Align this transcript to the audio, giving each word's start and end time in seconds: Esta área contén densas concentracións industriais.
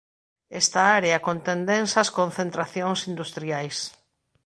Esta 0.61 0.81
área 0.99 1.23
contén 1.27 1.59
densas 1.71 2.09
concentracións 2.19 2.99
industriais. 3.11 3.77